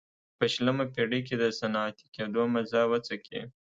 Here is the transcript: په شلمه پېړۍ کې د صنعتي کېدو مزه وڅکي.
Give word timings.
په 0.37 0.45
شلمه 0.53 0.85
پېړۍ 0.93 1.21
کې 1.27 1.35
د 1.37 1.43
صنعتي 1.59 2.05
کېدو 2.15 2.43
مزه 2.53 2.81
وڅکي. 2.91 3.41